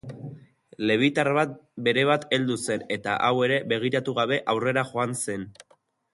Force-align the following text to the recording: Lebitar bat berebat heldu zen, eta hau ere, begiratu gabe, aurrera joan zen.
Lebitar 0.91 1.29
bat 1.37 1.53
berebat 1.87 2.25
heldu 2.39 2.57
zen, 2.63 2.87
eta 2.97 3.19
hau 3.29 3.33
ere, 3.49 3.61
begiratu 3.75 4.17
gabe, 4.23 4.41
aurrera 4.55 4.87
joan 4.95 5.15
zen. 5.27 5.47